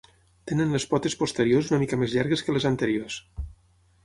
Tenen 0.51 0.71
les 0.75 0.87
potes 0.93 1.17
posteriors 1.19 1.69
una 1.73 1.81
mica 1.83 2.01
més 2.05 2.17
llargues 2.17 2.45
que 2.49 2.57
les 2.57 2.67
anteriors. 2.71 3.21